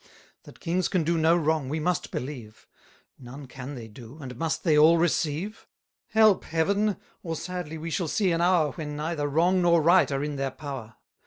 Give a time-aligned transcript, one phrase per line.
[0.45, 2.65] That kings can do no wrong, we must believe;
[3.19, 5.67] None can they do, and must they all receive?
[6.07, 6.97] Help, Heaven!
[7.21, 10.49] or sadly we shall see an hour, When neither wrong nor right are in their
[10.49, 10.95] power!